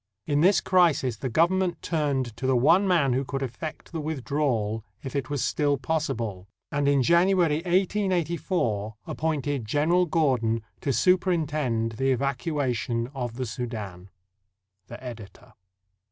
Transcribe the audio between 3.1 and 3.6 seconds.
who could